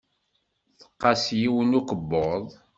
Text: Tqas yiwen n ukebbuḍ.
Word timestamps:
Tqas 0.79 1.23
yiwen 1.39 1.67
n 1.71 1.77
ukebbuḍ. 1.79 2.45